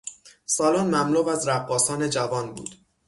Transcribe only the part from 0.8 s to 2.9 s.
مملو از رقاصان جوان بود.